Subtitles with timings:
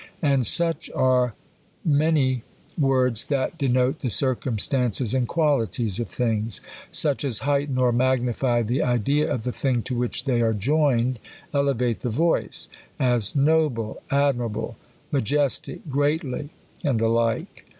[0.23, 1.35] And such are
[1.85, 2.41] many
[2.75, 6.59] words that de note the circumstances and qualities of things.
[6.91, 11.19] Such as heighten or magnify the idea of the thing to w^hich they are joined,
[11.53, 12.67] elevate the voice;
[12.99, 14.75] as, noble, admira ble,
[15.11, 16.49] majestic, greatly,
[16.83, 17.65] and the like.